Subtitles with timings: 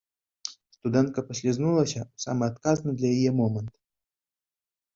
[0.75, 3.71] Студэнтка паслізнулася ў самы адказны для яе момант.